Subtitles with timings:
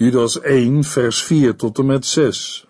[0.00, 2.66] Judas 1, vers 4 tot en met 6.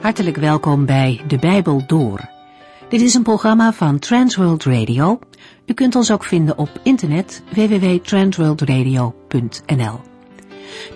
[0.00, 2.20] Hartelijk welkom bij De Bijbel Door.
[2.88, 5.18] Dit is een programma van Transworld Radio.
[5.66, 10.11] U kunt ons ook vinden op internet www.transworldradio.nl.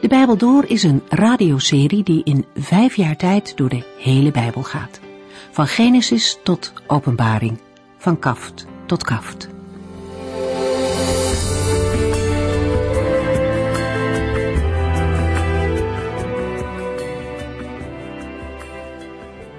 [0.00, 4.62] De Bijbel Door is een radioserie die in vijf jaar tijd door de hele Bijbel
[4.62, 5.00] gaat.
[5.50, 7.58] Van Genesis tot Openbaring,
[7.98, 9.48] van kaft tot kaft.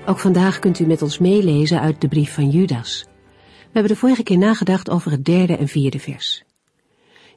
[0.05, 3.05] Ook vandaag kunt u met ons meelezen uit de brief van Judas.
[3.59, 6.46] We hebben de vorige keer nagedacht over het derde en vierde vers.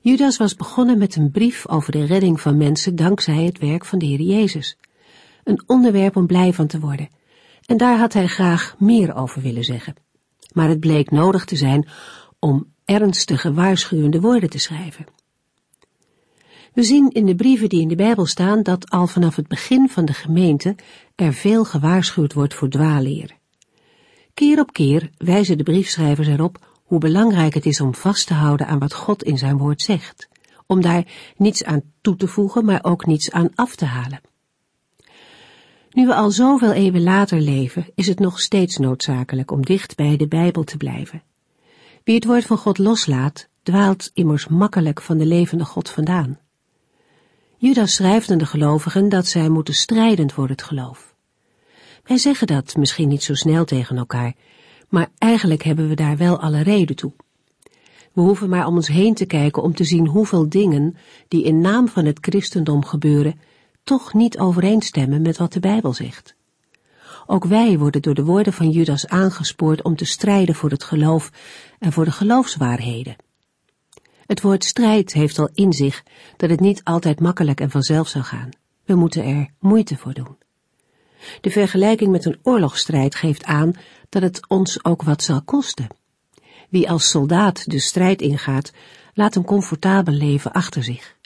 [0.03, 3.99] Judas was begonnen met een brief over de redding van mensen dankzij het werk van
[3.99, 4.77] de Heer Jezus.
[5.45, 7.09] Een onderwerp om blij van te worden.
[7.67, 9.95] En daar had hij graag meer over willen zeggen.
[10.53, 11.89] Maar het bleek nodig te zijn
[12.39, 15.07] om ernstige waarschuwende woorden te schrijven.
[16.73, 19.89] We zien in de brieven die in de Bijbel staan dat al vanaf het begin
[19.89, 20.77] van de gemeente
[21.15, 23.37] er veel gewaarschuwd wordt voor dwaalleren.
[24.35, 28.67] Keer op keer wijzen de briefschrijvers erop hoe belangrijk het is om vast te houden
[28.67, 30.29] aan wat God in zijn woord zegt,
[30.67, 31.05] om daar
[31.37, 34.21] niets aan toe te voegen, maar ook niets aan af te halen.
[35.91, 40.17] Nu we al zoveel eeuwen later leven, is het nog steeds noodzakelijk om dicht bij
[40.17, 41.23] de Bijbel te blijven.
[42.05, 46.39] Wie het woord van God loslaat, dwaalt immers makkelijk van de levende God vandaan.
[47.57, 51.15] Judas schrijft aan de gelovigen dat zij moeten strijden voor het geloof.
[52.05, 54.35] Wij zeggen dat misschien niet zo snel tegen elkaar,
[54.91, 57.13] maar eigenlijk hebben we daar wel alle reden toe.
[58.13, 60.97] We hoeven maar om ons heen te kijken om te zien hoeveel dingen
[61.29, 63.41] die in naam van het christendom gebeuren,
[63.85, 66.35] toch niet overeenstemmen met wat de Bijbel zegt.
[67.27, 71.31] Ook wij worden door de woorden van Judas aangespoord om te strijden voor het geloof
[71.79, 73.17] en voor de geloofswaarheden.
[74.27, 76.05] Het woord strijd heeft al in zich
[76.37, 78.49] dat het niet altijd makkelijk en vanzelf zal gaan.
[78.85, 80.37] We moeten er moeite voor doen.
[81.41, 83.73] De vergelijking met een oorlogsstrijd geeft aan
[84.11, 85.89] dat het ons ook wat zal kosten.
[86.69, 88.73] Wie als soldaat de strijd ingaat,
[89.15, 91.17] laat een comfortabel leven achter zich.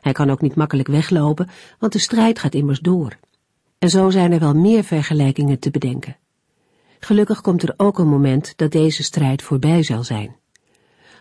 [0.00, 1.48] Hij kan ook niet makkelijk weglopen,
[1.78, 3.16] want de strijd gaat immers door.
[3.78, 6.16] En zo zijn er wel meer vergelijkingen te bedenken.
[6.98, 10.36] Gelukkig komt er ook een moment dat deze strijd voorbij zal zijn.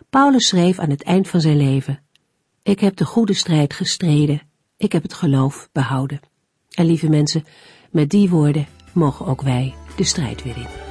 [0.10, 2.00] Paulus schreef aan het eind van zijn leven,
[2.64, 4.42] Ik heb de goede strijd gestreden,
[4.78, 6.20] ik heb het geloof behouden.
[6.70, 7.46] En lieve mensen,
[7.92, 10.91] met die woorden mogen ook wij de strijd weer in.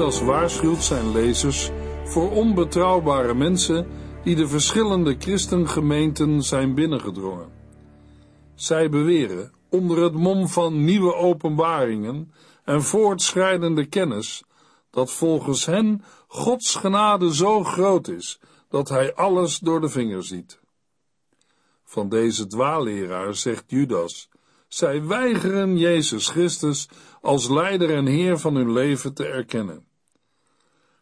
[0.00, 1.70] Judas waarschuwt zijn lezers
[2.04, 3.86] voor onbetrouwbare mensen
[4.24, 7.52] die de verschillende christengemeenten zijn binnengedrongen.
[8.54, 12.32] Zij beweren, onder het mom van nieuwe openbaringen
[12.64, 14.44] en voortschrijdende kennis,
[14.90, 20.60] dat volgens hen Gods genade zo groot is dat hij alles door de vingers ziet.
[21.84, 24.28] Van deze dwaalleraar zegt Judas:
[24.68, 26.88] zij weigeren Jezus Christus
[27.20, 29.88] als leider en heer van hun leven te erkennen.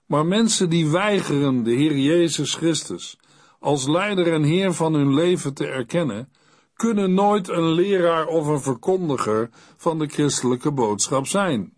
[0.08, 3.18] Maar mensen die weigeren de Heer Jezus Christus
[3.58, 6.32] als leider en heer van hun leven te erkennen,
[6.74, 11.72] kunnen nooit een leraar of een verkondiger van de christelijke boodschap zijn.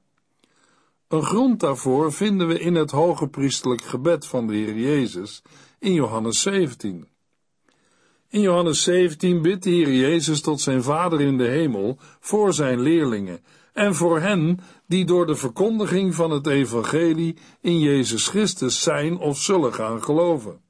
[1.09, 5.43] Een grond daarvoor vinden we in het hoge priestelijk gebed van de Heer Jezus
[5.79, 7.09] in Johannes 17.
[8.29, 12.81] In Johannes 17 bidt de Heer Jezus tot zijn Vader in de hemel voor zijn
[12.81, 13.41] leerlingen
[13.73, 14.61] en voor hen
[14.91, 20.61] die door de verkondiging van het evangelie in Jezus Christus zijn of zullen gaan geloven.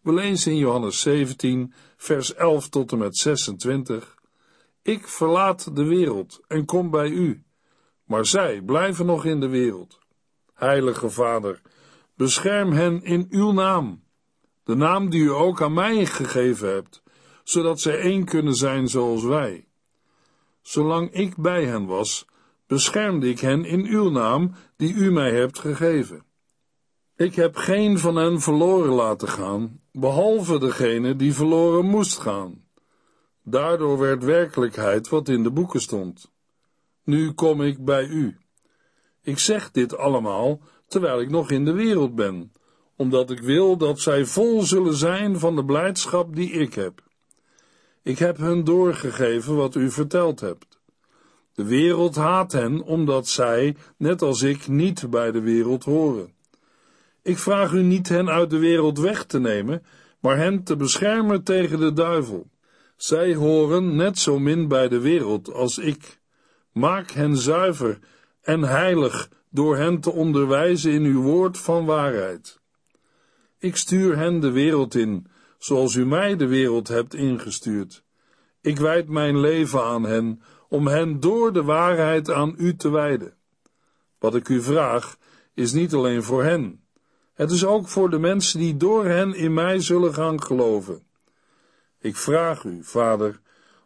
[0.00, 4.14] We lezen in Johannes 17, vers 11 tot en met 26.
[4.82, 7.44] Ik verlaat de wereld en kom bij u,
[8.04, 9.98] maar zij blijven nog in de wereld.
[10.54, 11.62] Heilige Vader,
[12.14, 14.02] bescherm hen in uw naam
[14.64, 17.02] de naam die u ook aan mij gegeven hebt,
[17.44, 19.68] zodat zij één kunnen zijn zoals wij.
[20.62, 22.26] Zolang ik bij hen was,
[22.68, 26.24] beschermde ik hen in uw naam, die u mij hebt gegeven.
[27.16, 32.64] Ik heb geen van hen verloren laten gaan, behalve degene die verloren moest gaan.
[33.42, 36.30] Daardoor werd werkelijkheid wat in de boeken stond.
[37.04, 38.36] Nu kom ik bij u.
[39.22, 42.52] Ik zeg dit allemaal terwijl ik nog in de wereld ben,
[42.96, 47.02] omdat ik wil dat zij vol zullen zijn van de blijdschap die ik heb.
[48.02, 50.77] Ik heb hun doorgegeven wat u verteld hebt.
[51.58, 56.32] De wereld haat hen omdat zij, net als ik, niet bij de wereld horen.
[57.22, 59.82] Ik vraag u niet hen uit de wereld weg te nemen,
[60.20, 62.50] maar hen te beschermen tegen de duivel.
[62.96, 66.18] Zij horen net zo min bij de wereld als ik.
[66.72, 67.98] Maak hen zuiver
[68.40, 72.60] en heilig door hen te onderwijzen in uw woord van waarheid.
[73.58, 75.26] Ik stuur hen de wereld in,
[75.58, 78.02] zoals u mij de wereld hebt ingestuurd.
[78.60, 83.34] Ik wijd mijn leven aan hen, om hen door de waarheid aan u te wijden.
[84.18, 85.16] Wat ik u vraag,
[85.54, 86.82] is niet alleen voor hen.
[87.34, 91.02] Het is ook voor de mensen die door hen in mij zullen gaan geloven.
[92.00, 93.40] Ik vraag u, Vader,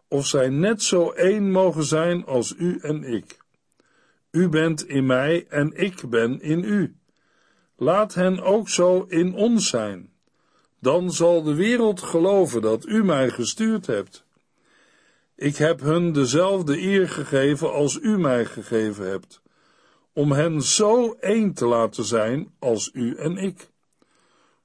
[0.08, 3.36] of zij net zo één mogen zijn als u en ik.
[4.30, 6.96] U bent in mij en ik ben in u.
[7.76, 10.12] Laat hen ook zo in ons zijn.
[10.80, 14.24] Dan zal de wereld geloven dat u mij gestuurd hebt.
[15.42, 19.42] Ik heb hun dezelfde eer gegeven als u mij gegeven hebt,
[20.12, 23.70] om hen zo één te laten zijn als u en ik.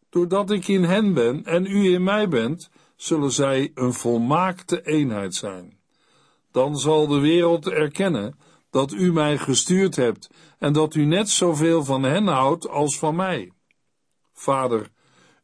[0.10, 5.36] Doordat ik in hen ben en u in mij bent, zullen zij een volmaakte eenheid
[5.36, 5.80] zijn.
[6.52, 8.40] Dan zal de wereld erkennen
[8.70, 10.30] dat u mij gestuurd hebt
[10.60, 13.52] en dat u net zoveel van hen houdt als van mij.
[14.34, 14.90] Vader,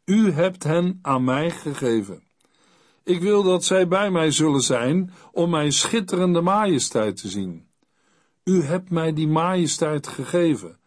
[0.06, 2.24] u hebt hen aan mij gegeven.
[3.04, 7.68] Ik wil dat zij bij mij zullen zijn om mijn schitterende majesteit te zien.
[8.44, 10.80] U hebt mij die majesteit gegeven,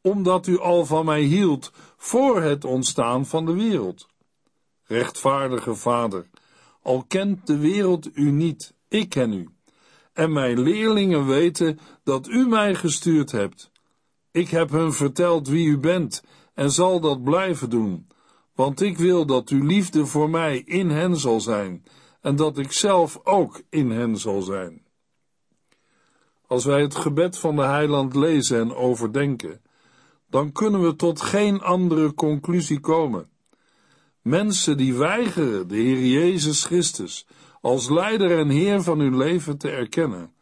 [0.00, 4.06] omdat u al van mij hield voor het ontstaan van de wereld.
[4.84, 6.26] Rechtvaardige Vader,
[6.82, 9.48] al kent de wereld u niet, ik ken u
[10.18, 13.70] en mijn leerlingen weten dat u mij gestuurd hebt.
[14.30, 16.22] Ik heb hun verteld wie u bent
[16.54, 18.06] en zal dat blijven doen,
[18.58, 21.84] want ik wil dat uw liefde voor mij in hen zal zijn
[22.20, 24.82] en dat ik zelf ook in hen zal zijn.
[26.46, 29.62] Als wij het gebed van de heiland lezen en overdenken,
[30.30, 33.30] dan kunnen we tot geen andere conclusie komen.
[34.22, 37.26] Mensen die weigeren de Heer Jezus Christus
[37.60, 40.32] als leider en heer van uw leven te erkennen,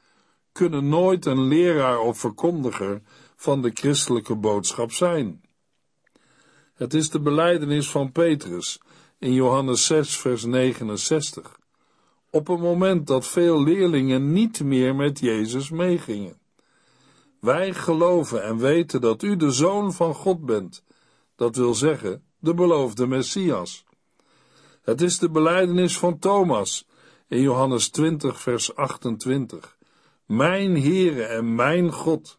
[0.52, 3.02] kunnen nooit een leraar of verkondiger
[3.36, 5.44] van de christelijke boodschap zijn.
[6.76, 8.80] Het is de beleidenis van Petrus
[9.18, 11.58] in Johannes 6, vers 69.
[12.30, 16.38] Op een moment dat veel leerlingen niet meer met Jezus meegingen.
[17.40, 20.84] Wij geloven en weten dat u de zoon van God bent,
[21.36, 23.84] dat wil zeggen, de beloofde Messias.
[24.82, 26.86] Het is de beleidenis van Thomas
[27.28, 29.76] in Johannes 20, vers 28.
[30.26, 32.36] Mijn Heere en mijn God.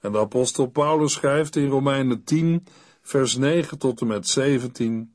[0.00, 2.66] En de apostel Paulus schrijft in Romeinen 10,
[3.08, 5.14] vers 9 tot en met 17.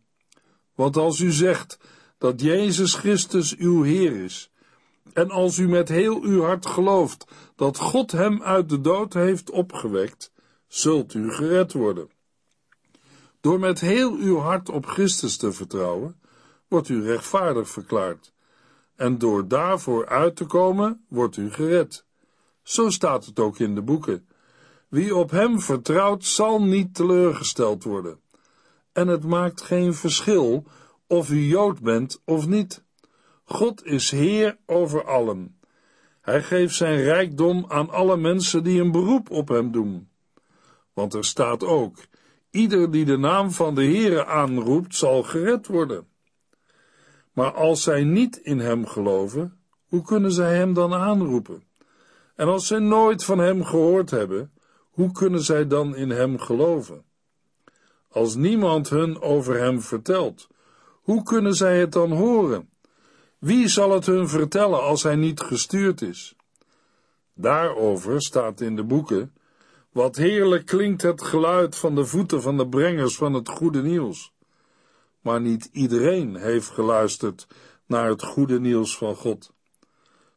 [0.76, 1.78] Want als u zegt
[2.18, 4.52] dat Jezus Christus uw Heer is,
[5.14, 9.50] en als u met heel uw hart gelooft dat God hem uit de dood heeft
[9.50, 10.32] opgewekt,
[10.68, 12.10] zult u gered worden.
[13.42, 16.20] Door met heel uw hart op Christus te vertrouwen,
[16.68, 18.34] wordt u rechtvaardig verklaard
[18.96, 22.06] en door daarvoor uit te komen, wordt u gered.
[22.64, 24.28] Zo staat het ook in de boeken.
[24.94, 28.20] Wie op hem vertrouwt, zal niet teleurgesteld worden.
[28.92, 30.64] En het maakt geen verschil
[31.08, 32.84] of u Jood bent of niet.
[33.44, 35.60] God is Heer over allen.
[36.22, 40.10] Hij geeft zijn rijkdom aan alle mensen die een beroep op hem doen.
[40.94, 41.98] Want er staat ook:
[42.50, 46.08] ieder die de naam van de Heere aanroept, zal gered worden.
[47.32, 49.58] Maar als zij niet in hem geloven,
[49.88, 51.64] hoe kunnen zij hem dan aanroepen?
[52.36, 54.53] En als zij nooit van hem gehoord hebben,
[54.94, 57.04] hoe kunnen zij dan in hem geloven?
[58.10, 60.48] Als niemand hun over hem vertelt,
[61.02, 62.70] hoe kunnen zij het dan horen?
[63.40, 66.36] Wie zal het hun vertellen als hij niet gestuurd is?
[67.34, 69.34] Daarover staat in de boeken:
[69.92, 74.34] Wat heerlijk klinkt het geluid van de voeten van de brengers van het goede nieuws
[75.24, 77.48] maar niet iedereen heeft geluisterd
[77.86, 79.54] naar het goede nieuws van God.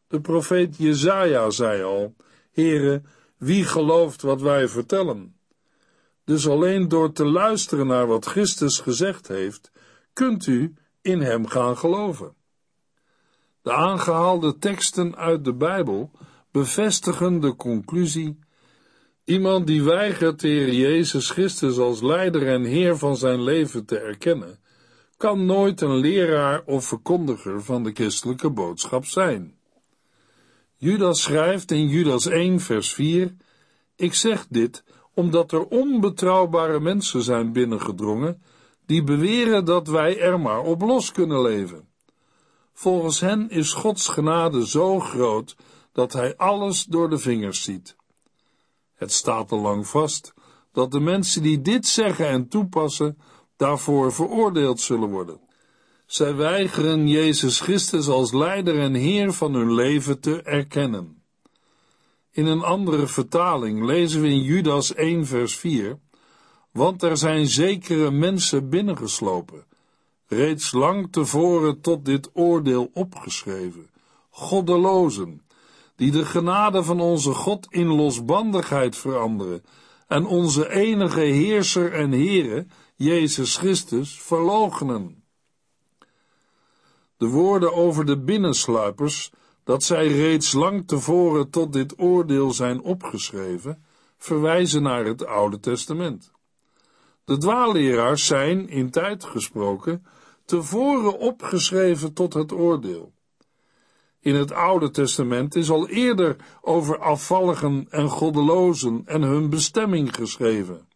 [0.08, 2.14] De profeet Jezaja zei al,
[2.52, 3.02] Heere,
[3.38, 5.36] wie gelooft wat wij vertellen?
[6.24, 9.70] Dus alleen door te luisteren naar wat Christus gezegd heeft,
[10.12, 12.34] kunt u in hem gaan geloven.
[13.62, 16.10] De aangehaalde teksten uit de Bijbel
[16.50, 18.38] bevestigen de conclusie:
[19.24, 23.98] iemand die weigert de Heer Jezus Christus als leider en Heer van zijn leven te
[23.98, 24.58] erkennen,
[25.16, 29.55] kan nooit een leraar of verkondiger van de christelijke boodschap zijn.
[30.78, 33.36] Judas schrijft in Judas 1, vers 4:
[33.96, 38.42] Ik zeg dit omdat er onbetrouwbare mensen zijn binnengedrongen
[38.86, 41.88] die beweren dat wij er maar op los kunnen leven.
[42.72, 45.56] Volgens hen is Gods genade zo groot
[45.92, 47.96] dat hij alles door de vingers ziet.
[48.94, 50.34] Het staat al lang vast
[50.72, 53.18] dat de mensen die dit zeggen en toepassen
[53.56, 55.40] daarvoor veroordeeld zullen worden.
[56.06, 61.22] Zij weigeren Jezus Christus als leider en Heer van hun leven te erkennen.
[62.30, 65.98] In een andere vertaling lezen we in Judas 1 vers 4,
[66.72, 69.64] want er zijn zekere mensen binnengeslopen,
[70.26, 73.90] reeds lang tevoren tot dit oordeel opgeschreven,
[74.30, 75.42] goddelozen,
[75.96, 79.64] die de genade van onze God in losbandigheid veranderen
[80.06, 85.24] en onze enige heerser en Heere, Jezus Christus, verloochenen.
[87.16, 89.30] De woorden over de binnensluipers,
[89.64, 93.84] dat zij reeds lang tevoren tot dit oordeel zijn opgeschreven,
[94.18, 96.30] verwijzen naar het Oude Testament.
[97.24, 100.06] De dwaalleraars zijn, in tijd gesproken,
[100.44, 103.12] tevoren opgeschreven tot het oordeel.
[104.20, 110.88] In het Oude Testament is al eerder over afvalligen en goddelozen en hun bestemming geschreven.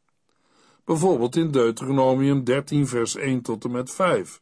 [0.84, 4.40] Bijvoorbeeld in Deuteronomium 13 vers 1 tot en met 5,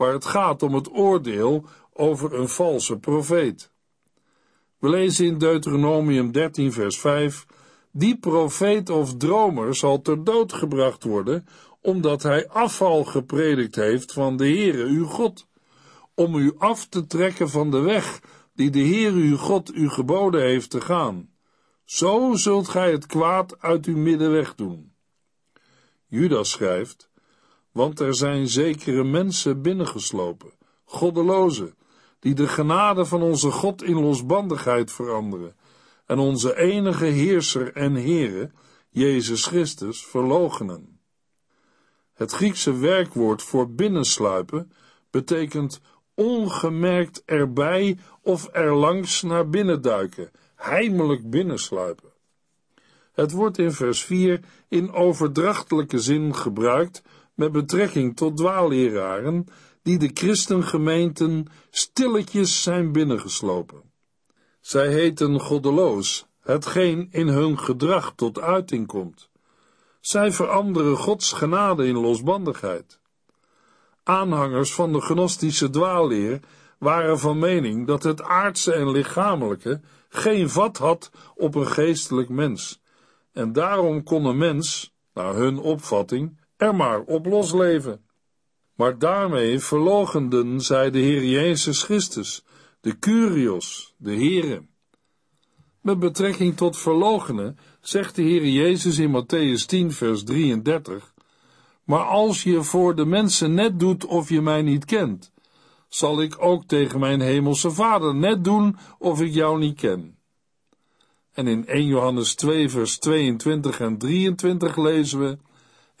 [0.00, 3.70] waar het gaat om het oordeel over een valse profeet.
[4.78, 7.46] We lezen in Deuteronomium 13 vers 5,
[7.90, 11.46] die profeet of dromer zal ter dood gebracht worden,
[11.80, 15.46] omdat hij afval gepredikt heeft van de Heere uw God
[16.14, 18.20] om u af te trekken van de weg
[18.54, 21.30] die de Heer uw God u geboden heeft te gaan.
[21.84, 24.94] Zo zult gij het kwaad uit uw midden wegdoen.
[26.06, 27.09] Judas schrijft,
[27.72, 30.52] want er zijn zekere mensen binnengeslopen,
[30.84, 31.74] goddelozen,
[32.18, 35.56] die de genade van onze God in losbandigheid veranderen
[36.06, 38.50] en onze enige heerser en Heere,
[38.88, 41.00] Jezus Christus, verloochenen.
[42.14, 44.72] Het Griekse werkwoord voor binnensluipen
[45.10, 45.80] betekent
[46.14, 52.12] ongemerkt erbij of erlangs naar binnen duiken, heimelijk binnensluipen.
[53.12, 57.02] Het wordt in vers 4 in overdrachtelijke zin gebruikt
[57.40, 59.46] met betrekking tot dwaalleraren
[59.82, 63.82] die de christengemeenten stilletjes zijn binnengeslopen.
[64.60, 69.30] Zij heten goddeloos, hetgeen in hun gedrag tot uiting komt.
[70.00, 73.00] Zij veranderen Gods genade in losbandigheid.
[74.02, 76.40] Aanhangers van de gnostische dwaalleer
[76.78, 82.80] waren van mening dat het aardse en lichamelijke geen vat had op een geestelijk mens,
[83.32, 88.00] en daarom kon een mens, naar hun opvatting, er maar op losleven.
[88.74, 92.44] Maar daarmee verlogenden zij de Heer Jezus Christus,
[92.80, 94.62] de Curios, de Heere.
[95.80, 101.12] Met betrekking tot verlogenen zegt de Heer Jezus in Matthäus 10 vers 33
[101.90, 105.32] maar als je voor de mensen net doet of je mij niet kent,
[105.88, 110.16] zal ik ook tegen mijn hemelse vader net doen of ik jou niet ken.
[111.32, 115.38] En in 1 Johannes 2 vers 22 en 23 lezen we,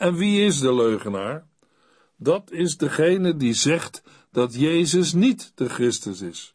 [0.00, 1.46] en wie is de leugenaar?
[2.16, 4.02] Dat is degene die zegt
[4.32, 6.52] dat Jezus niet de Christus is.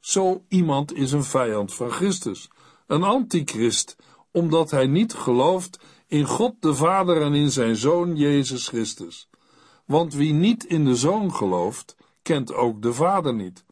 [0.00, 2.50] Zo iemand is een vijand van Christus,
[2.86, 3.96] een antichrist,
[4.30, 9.28] omdat hij niet gelooft in God de Vader en in zijn Zoon Jezus Christus.
[9.84, 13.64] Want wie niet in de Zoon gelooft, kent ook de Vader niet.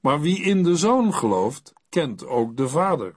[0.00, 3.16] Maar wie in de Zoon gelooft, kent ook de Vader.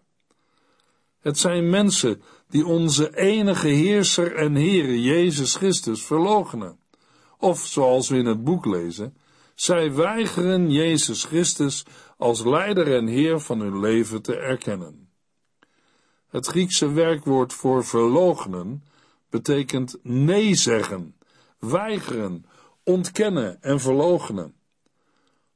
[1.20, 6.80] Het zijn mensen die onze enige Heerser en Heere Jezus Christus verloochenen.
[7.38, 9.18] Of, zoals we in het boek lezen,
[9.56, 11.86] zij weigeren Jezus Christus
[12.18, 15.10] als leider en Heer van hun leven te erkennen.
[16.27, 18.84] Het Griekse werkwoord voor verloochenen
[19.30, 21.16] betekent nee zeggen,
[21.60, 22.46] weigeren,
[22.84, 24.56] ontkennen en verloochenen.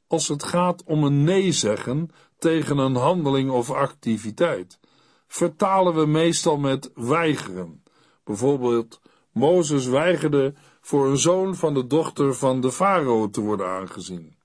[0.07, 4.79] Als het gaat om een nee zeggen tegen een handeling of activiteit,
[5.31, 7.83] vertalen we meestal met weigeren.
[8.23, 14.35] Bijvoorbeeld, Mozes weigerde voor een zoon van de dochter van de farao te worden aangezien.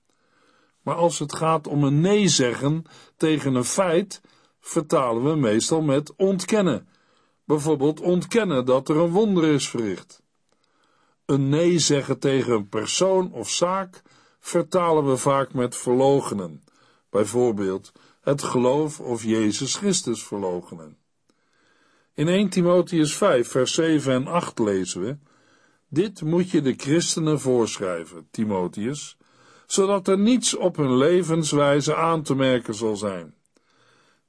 [0.81, 2.83] Maar als het gaat om een nee zeggen
[3.17, 4.21] tegen een feit,
[4.59, 6.87] vertalen we meestal met ontkennen.
[7.43, 10.21] Bijvoorbeeld ontkennen dat er een wonder is verricht.
[11.25, 14.01] Een nee zeggen tegen een persoon of zaak
[14.39, 16.63] vertalen we vaak met verlogenen.
[17.09, 17.91] Bijvoorbeeld,
[18.27, 20.97] het geloof of Jezus Christus verloochenen.
[22.13, 25.17] In 1 Timotheus 5, vers 7 en 8 lezen we:
[25.87, 29.17] Dit moet je de christenen voorschrijven, Timotheus,
[29.65, 33.33] zodat er niets op hun levenswijze aan te merken zal zijn.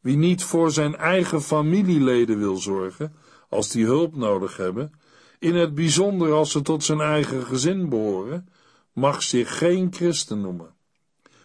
[0.01, 3.17] Wie niet voor zijn eigen familieleden wil zorgen,
[3.49, 4.93] als die hulp nodig hebben,
[5.39, 8.49] in het bijzonder als ze tot zijn eigen gezin behoren,
[8.93, 10.75] mag zich geen christen noemen.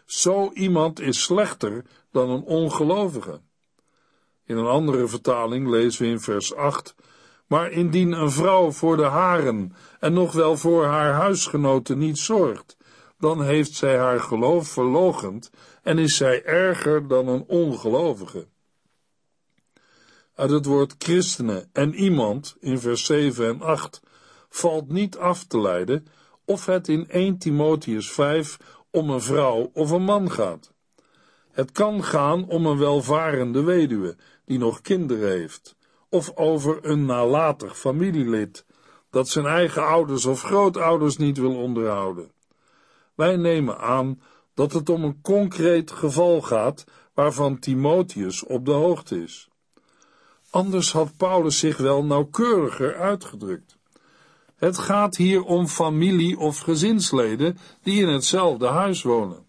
[0.06, 3.42] Zo iemand is slechter dan een ongelovige.
[4.46, 6.96] In een andere vertaling lezen we in vers 8:
[7.48, 12.78] Maar indien een vrouw voor de haren en nog wel voor haar huisgenoten niet zorgt,
[13.18, 15.50] dan heeft zij haar geloof verlogend
[15.82, 18.48] en is zij erger dan een ongelovige.
[20.36, 24.02] Uit het woord christenen en iemand in vers 7 en 8
[24.50, 26.06] valt niet af te leiden
[26.46, 28.58] of het in 1 Timotheus 5
[28.92, 30.73] om een vrouw of een man gaat.
[31.54, 35.76] Het kan gaan om een welvarende weduwe die nog kinderen heeft,
[36.10, 38.66] of over een nalatig familielid
[39.10, 42.32] dat zijn eigen ouders of grootouders niet wil onderhouden.
[43.16, 44.22] Wij nemen aan
[44.54, 46.84] dat het om een concreet geval gaat
[47.14, 49.50] waarvan Timotheus op de hoogte is.
[50.50, 53.78] Anders had Paulus zich wel nauwkeuriger uitgedrukt.
[54.56, 59.43] Het gaat hier om familie of gezinsleden die in hetzelfde huis wonen.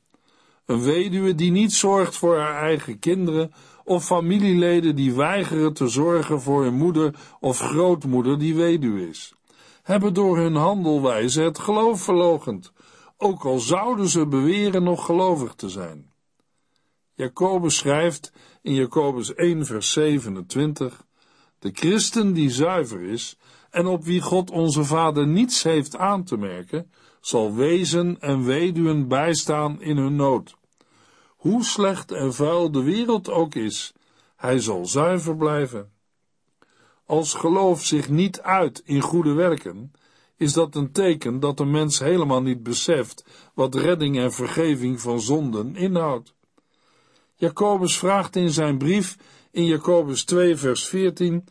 [0.66, 3.52] Een weduwe die niet zorgt voor haar eigen kinderen
[3.84, 9.34] of familieleden die weigeren te zorgen voor hun moeder of grootmoeder die weduwe is,
[9.82, 12.72] hebben door hun handelwijze het geloof verlogend,
[13.16, 16.12] ook al zouden ze beweren nog gelovig te zijn.
[17.14, 21.04] Jacobus schrijft in Jacobus 1 vers 27,
[21.58, 23.38] de christen die zuiver is
[23.70, 26.90] en op wie God onze Vader niets heeft aan te merken,
[27.24, 30.56] zal wezen en weduwen bijstaan in hun nood.
[31.28, 33.92] Hoe slecht en vuil de wereld ook is,
[34.36, 35.90] hij zal zuiver blijven.
[37.06, 39.92] Als geloof zich niet uit in goede werken,
[40.36, 45.20] is dat een teken dat de mens helemaal niet beseft wat redding en vergeving van
[45.20, 46.34] zonden inhoudt.
[47.34, 49.16] Jacobus vraagt in zijn brief
[49.50, 51.44] in Jacobus 2 vers 14,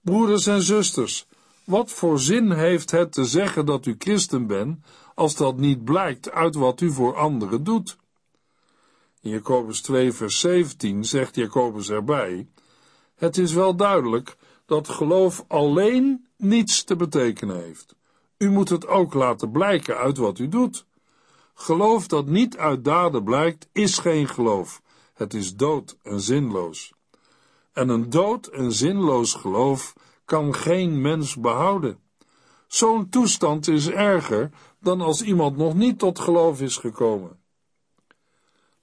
[0.00, 1.26] broeders en zusters,
[1.64, 4.78] wat voor zin heeft het te zeggen dat u christen bent,
[5.18, 7.96] als dat niet blijkt uit wat u voor anderen doet?
[9.20, 12.48] In Jacobus 2, vers 17 zegt Jacobus erbij:
[13.14, 17.94] Het is wel duidelijk dat geloof alleen niets te betekenen heeft.
[18.36, 20.86] U moet het ook laten blijken uit wat u doet.
[21.54, 24.82] Geloof dat niet uit daden blijkt, is geen geloof.
[25.14, 26.92] Het is dood en zinloos.
[27.72, 31.98] En een dood en zinloos geloof kan geen mens behouden.
[32.68, 34.50] Zo'n toestand is erger
[34.88, 37.38] dan als iemand nog niet tot geloof is gekomen.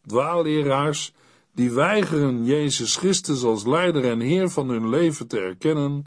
[0.02, 1.14] Dwaalleraars
[1.54, 6.04] die weigeren Jezus Christus als leider en Heer van hun leven te erkennen,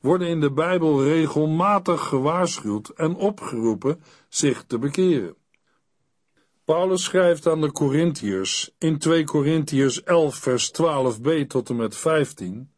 [0.00, 5.34] worden in de Bijbel regelmatig gewaarschuwd en opgeroepen zich te bekeren.
[6.64, 12.70] Paulus schrijft aan de Corinthiërs in 2 Corinthiërs 11 vers 12b tot en met 15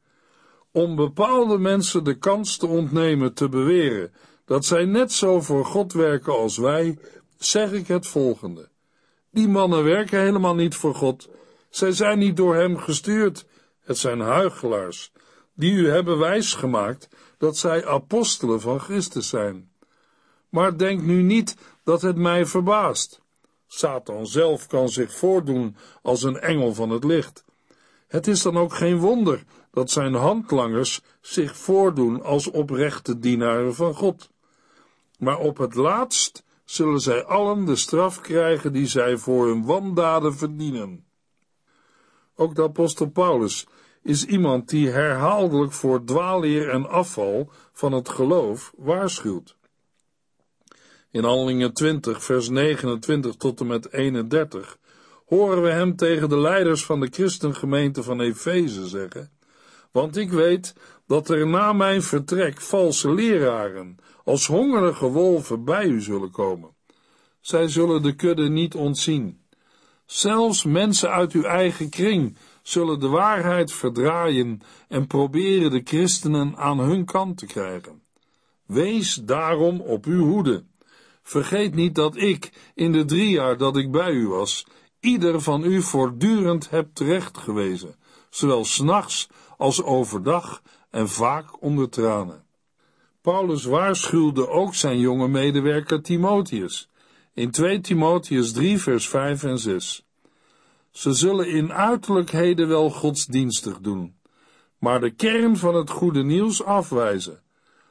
[0.72, 4.12] om bepaalde mensen de kans te ontnemen te beweren
[4.44, 6.98] dat zij net zo voor God werken als wij,
[7.38, 8.68] zeg ik het volgende.
[9.30, 11.28] Die mannen werken helemaal niet voor God.
[11.68, 13.46] Zij zijn niet door hem gestuurd.
[13.80, 15.12] Het zijn huichelaars,
[15.54, 19.70] die u hebben wijsgemaakt dat zij apostelen van Christus zijn.
[20.48, 23.20] Maar denk nu niet dat het mij verbaast.
[23.66, 27.44] Satan zelf kan zich voordoen als een engel van het licht.
[28.06, 33.94] Het is dan ook geen wonder dat zijn handlangers zich voordoen als oprechte dienaren van
[33.94, 34.28] God.
[35.18, 40.34] Maar op het laatst zullen zij allen de straf krijgen die zij voor hun wandaden
[40.34, 41.04] verdienen.
[42.34, 43.66] Ook de apostel Paulus
[44.02, 49.56] is iemand die herhaaldelijk voor dwaalleer en afval van het geloof waarschuwt.
[51.10, 54.78] In Handelingen 20, vers 29 tot en met 31
[55.26, 59.30] horen we hem tegen de leiders van de christengemeente van Efeze zeggen:
[59.90, 60.74] Want ik weet
[61.06, 66.74] dat er na mijn vertrek valse leraren als hongerige wolven bij u zullen komen.
[67.40, 69.42] Zij zullen de kudde niet ontzien.
[70.06, 76.78] Zelfs mensen uit uw eigen kring zullen de waarheid verdraaien en proberen de christenen aan
[76.78, 78.02] hun kant te krijgen.
[78.66, 80.64] Wees daarom op uw hoede.
[81.22, 84.66] Vergeet niet dat ik, in de drie jaar dat ik bij u was,
[85.00, 87.96] ieder van u voortdurend heb terechtgewezen,
[88.30, 92.44] zowel s'nachts als overdag en vaak onder tranen.
[93.24, 96.88] Paulus waarschuwde ook zijn jonge medewerker Timotheus
[97.34, 100.06] in 2 Timotheus 3 vers 5 en 6.
[100.90, 104.16] Ze zullen in uiterlijkheden wel godsdienstig doen,
[104.78, 107.42] maar de kern van het goede nieuws afwijzen.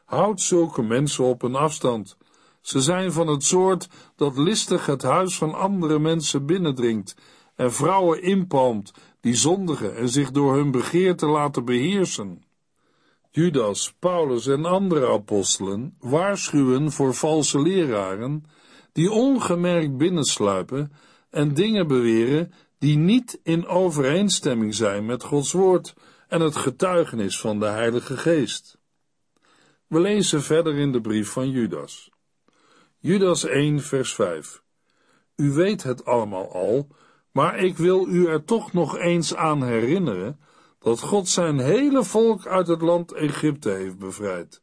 [0.06, 2.18] Houd zulke mensen op een afstand.
[2.62, 7.16] Ze zijn van het soort dat listig het huis van andere mensen binnendringt
[7.56, 8.92] en vrouwen inpalmt
[9.22, 12.44] die zondigen en zich door hun begeerte laten beheersen.
[13.36, 18.46] Judas, Paulus en andere apostelen waarschuwen voor valse leraren
[18.92, 20.92] die ongemerkt binnensluipen
[21.30, 25.94] en dingen beweren die niet in overeenstemming zijn met Gods woord
[26.28, 28.78] en het getuigenis van de Heilige Geest.
[29.88, 32.12] We lezen verder in de brief van Judas.
[33.00, 34.64] Judas 1, vers 5.
[35.36, 36.88] U weet het allemaal al,
[37.32, 40.40] maar ik wil u er toch nog eens aan herinneren
[40.84, 44.62] dat God zijn hele volk uit het land Egypte heeft bevrijd.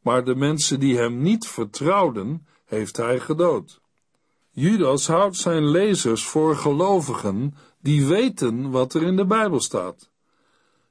[0.00, 3.80] Maar de mensen die hem niet vertrouwden, heeft hij gedood.
[4.50, 10.10] Judas houdt zijn lezers voor gelovigen die weten wat er in de Bijbel staat.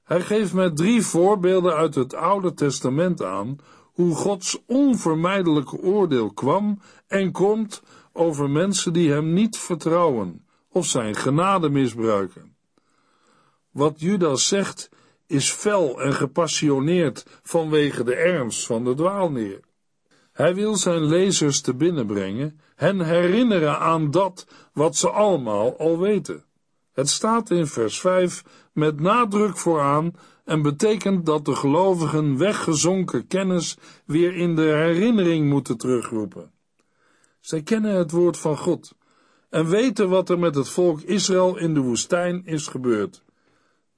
[0.03, 3.57] Hij geeft met drie voorbeelden uit het Oude Testament aan
[3.93, 11.15] hoe Gods onvermijdelijke oordeel kwam en komt over mensen die hem niet vertrouwen of zijn
[11.15, 12.48] genade misbruiken.
[13.71, 14.89] Wat Judas zegt
[15.27, 19.59] is fel en gepassioneerd vanwege de ernst van de dwaalneer.
[20.31, 25.99] Hij wil zijn lezers te binnen brengen, hen herinneren aan dat wat ze allemaal al
[25.99, 26.43] weten.
[26.91, 30.11] Het staat in vers 5 met nadruk vooraan
[30.45, 36.51] en betekent dat de gelovigen weggezonken kennis weer in de herinnering moeten terugroepen.
[37.39, 38.95] Zij kennen het woord van God
[39.49, 43.23] en weten wat er met het volk Israël in de woestijn is gebeurd.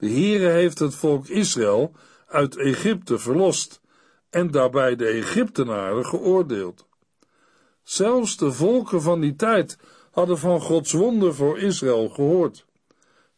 [0.01, 1.91] De Heere heeft het volk Israël
[2.27, 3.81] uit Egypte verlost
[4.29, 6.87] en daarbij de Egyptenaren geoordeeld.
[7.83, 9.77] Zelfs de volken van die tijd
[10.11, 12.65] hadden van Gods wonder voor Israël gehoord.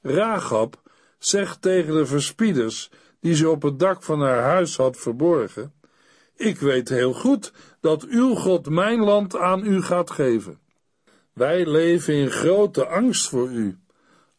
[0.02, 0.82] Ragab
[1.20, 5.74] zegt tegen de verspieders die ze op het dak van haar huis had verborgen:
[6.36, 10.60] Ik weet heel goed dat uw God mijn land aan u gaat geven.
[11.34, 13.83] Wij leven in grote angst voor u.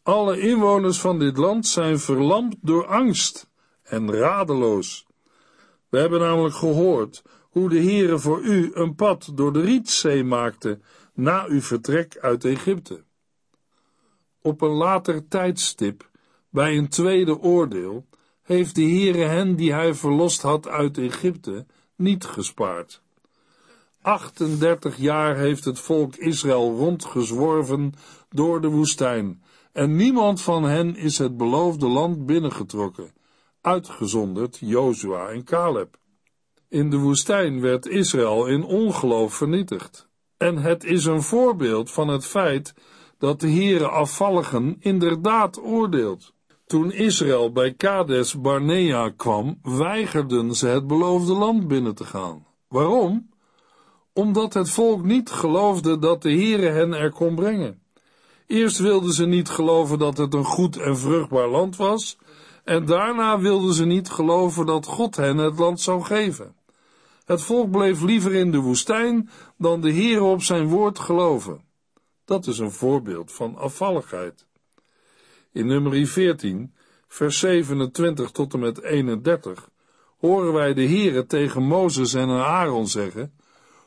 [0.05, 3.49] Alle inwoners van dit land zijn verlamd door angst
[3.83, 5.05] en radeloos.
[5.89, 10.79] We hebben namelijk gehoord hoe de Heere voor u een pad door de Rietzee maakte
[11.13, 13.03] na uw vertrek uit Egypte.
[14.41, 16.09] Op een later tijdstip,
[16.49, 18.05] bij een tweede oordeel,
[18.41, 21.65] heeft de Heere hen die hij verlost had uit Egypte
[21.95, 23.01] niet gespaard.
[24.01, 27.93] 38 jaar heeft het volk Israël rondgezworven
[28.29, 29.43] door de woestijn,
[29.75, 33.13] en niemand van hen is het beloofde land binnengetrokken,
[33.61, 35.97] uitgezonderd Jozua en Caleb.
[36.69, 40.07] In de woestijn werd Israël in ongeloof vernietigd.
[40.37, 42.73] En het is een voorbeeld van het feit
[43.17, 46.33] dat de Heere afvalligen inderdaad oordeelt.
[46.65, 52.45] Toen Israël bij Kades Barnea kwam, weigerden ze het beloofde land binnen te gaan.
[52.67, 53.29] Waarom?
[54.13, 57.83] Omdat het volk niet geloofde dat de Heere hen er kon brengen.
[58.47, 62.17] Eerst wilden ze niet geloven dat het een goed en vruchtbaar land was,
[62.63, 66.55] en daarna wilden ze niet geloven dat God hen het land zou geven.
[67.25, 71.63] Het volk bleef liever in de woestijn dan de Heer op zijn woord geloven.
[72.25, 74.45] Dat is een voorbeeld van afvalligheid.
[75.51, 76.73] In nummer 14,
[77.07, 79.69] vers 27 tot en met 31,
[80.17, 83.33] horen wij de Heere tegen Mozes en Aaron zeggen,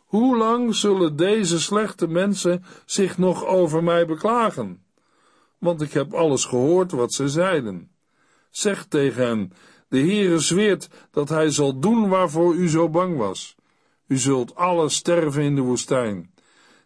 [0.09, 4.83] Hoe lang zullen deze slechte mensen zich nog over mij beklagen?
[5.59, 7.91] Want ik heb alles gehoord wat ze zeiden.
[8.51, 9.53] Zeg tegen hen,
[9.89, 13.55] de Heere zweert dat hij zal doen waarvoor u zo bang was.
[14.07, 16.35] U zult alle sterven in de woestijn.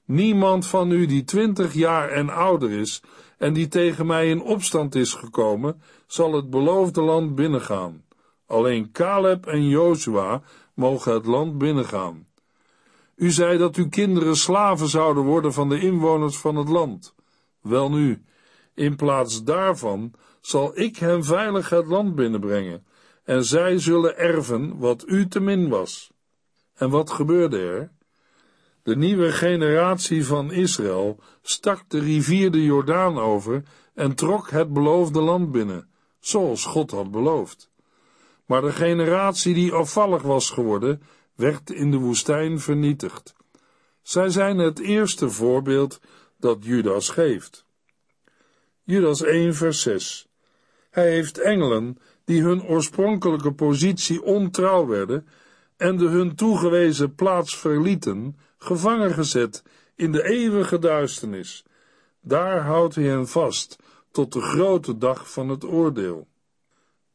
[0.04, 3.02] Niemand van u die twintig jaar en ouder is
[3.38, 8.04] en die tegen mij in opstand is gekomen, zal het beloofde land binnengaan.
[8.46, 10.42] Alleen Caleb en Jozua
[10.74, 12.26] mogen het land binnengaan.
[13.16, 17.14] U zei dat uw kinderen slaven zouden worden van de inwoners van het land.
[17.60, 18.22] Welnu,
[18.74, 22.86] in plaats daarvan zal ik hen veilig het land binnenbrengen,
[23.24, 26.12] en zij zullen erven wat u te min was.
[26.74, 27.92] En wat gebeurde er?
[28.82, 33.62] De nieuwe generatie van Israël stak de rivier de Jordaan over
[33.94, 35.88] en trok het beloofde land binnen,
[36.20, 37.70] zoals God had beloofd.
[38.46, 41.02] Maar de generatie die afvallig was geworden,
[41.34, 43.34] werd in de woestijn vernietigd.
[44.02, 46.00] Zij zijn het eerste voorbeeld
[46.36, 47.64] dat Judas geeft.
[48.82, 50.28] Judas 1 vers 6
[50.90, 55.26] Hij heeft engelen die hun oorspronkelijke positie ontrouw werden
[55.76, 59.62] en de hun toegewezen plaats verlieten, gevangen gezet
[59.94, 61.64] in de eeuwige duisternis.
[62.20, 63.78] Daar houdt hij hen vast,
[64.10, 66.26] tot de grote dag van het oordeel.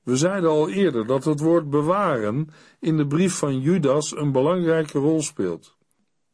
[0.08, 5.00] We zeiden al eerder dat het woord bewaren in de brief van Judas een belangrijke
[5.00, 5.76] rol speelt.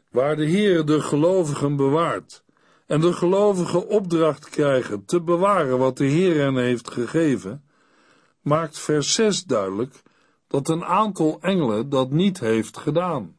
[0.09, 2.43] Waar de Heer de gelovigen bewaart
[2.87, 7.63] en de gelovigen opdracht krijgen te bewaren wat de Heer hen heeft gegeven,
[8.41, 10.01] maakt vers 6 duidelijk
[10.47, 13.35] dat een aantal engelen dat niet heeft gedaan.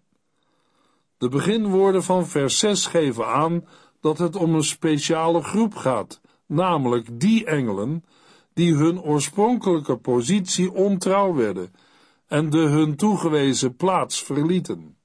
[1.19, 3.69] De beginwoorden van vers 6 geven aan
[4.01, 8.05] dat het om een speciale groep gaat, namelijk die engelen
[8.55, 11.75] die hun oorspronkelijke positie ontrouw werden
[12.27, 14.97] en de hun toegewezen plaats verlieten.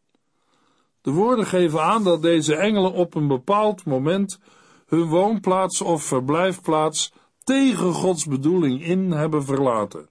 [1.02, 4.40] De woorden geven aan dat deze engelen op een bepaald moment
[4.88, 10.10] hun woonplaats of verblijfplaats tegen Gods bedoeling in hebben verlaten.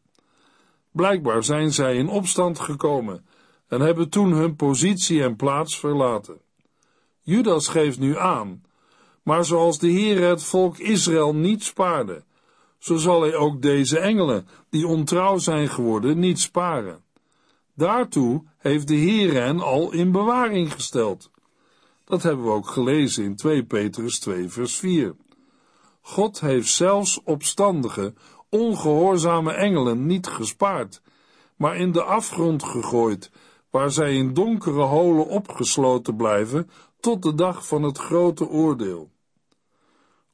[0.93, 3.27] Blijkbaar zijn zij in opstand gekomen
[3.69, 6.41] en hebben toen hun positie en plaats verlaten.
[7.21, 8.63] Judas geeft nu aan,
[9.23, 12.25] maar zoals de Heer het volk Israël niet spaarde,
[12.79, 17.03] zo zal hij ook deze engelen, die ontrouw zijn geworden, niet sparen.
[17.75, 21.31] Daartoe heeft de Heer hen al in bewaring gesteld.
[22.05, 25.15] Dat hebben we ook gelezen in 2 Petrus 2 vers 4.
[26.01, 28.15] God heeft zelfs opstandige,
[28.49, 31.03] ongehoorzame engelen niet gespaard,
[31.57, 33.31] maar in de afgrond gegooid,
[33.71, 39.11] waar zij in donkere holen opgesloten blijven tot de dag van het grote oordeel.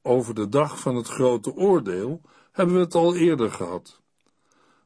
[0.06, 2.20] Over de dag van het grote oordeel
[2.52, 4.00] hebben we het al eerder gehad.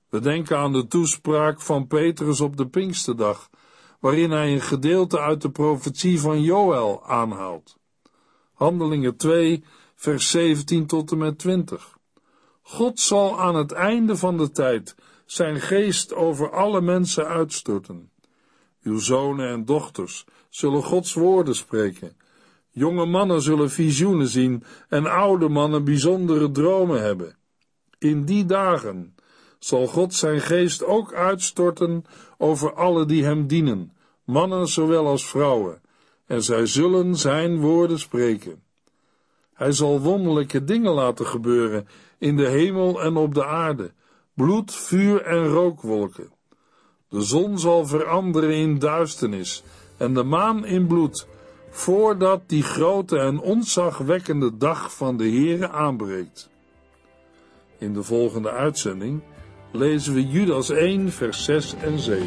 [0.08, 3.50] We denken aan de toespraak van Petrus op de Pinksterdag,
[4.00, 7.78] waarin hij een gedeelte uit de profetie van Joël aanhaalt.
[8.52, 11.98] Handelingen 2, vers 17 tot en met 20.
[12.62, 14.94] God zal aan het einde van de tijd
[15.26, 18.10] zijn geest over alle mensen uitstorten.
[18.82, 22.16] Uw zonen en dochters zullen Gods woorden spreken.
[22.78, 27.36] Jonge mannen zullen visioenen zien en oude mannen bijzondere dromen hebben.
[27.98, 29.14] In die dagen
[29.58, 32.04] zal God zijn geest ook uitstorten
[32.36, 33.92] over alle die hem dienen,
[34.24, 35.80] mannen zowel als vrouwen,
[36.26, 38.62] en zij zullen zijn woorden spreken.
[39.54, 41.88] Hij zal wonderlijke dingen laten gebeuren
[42.18, 43.92] in de hemel en op de aarde,
[44.34, 46.30] bloed, vuur en rookwolken.
[47.08, 49.62] De zon zal veranderen in duisternis
[49.96, 51.26] en de maan in bloed,
[51.70, 56.48] voordat die grote en ontzagwekkende dag van de Heere aanbreekt.
[57.78, 59.20] In de volgende uitzending
[59.72, 62.26] lezen we Judas 1, vers 6 en 7.